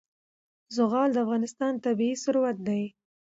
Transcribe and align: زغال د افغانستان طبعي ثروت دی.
زغال 0.75 1.09
د 1.13 1.17
افغانستان 1.25 1.73
طبعي 1.85 2.11
ثروت 2.23 2.57
دی. 2.67 2.83